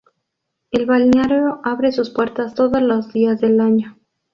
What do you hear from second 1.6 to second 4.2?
abre sus puertas todos los días del año.